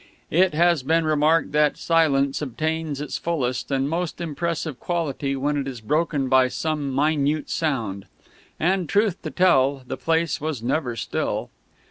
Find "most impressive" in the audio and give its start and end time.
3.87-4.79